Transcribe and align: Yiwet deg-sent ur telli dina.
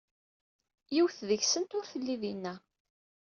Yiwet 0.93 1.17
deg-sent 1.29 1.75
ur 1.77 1.85
telli 1.91 2.15
dina. 2.21 2.53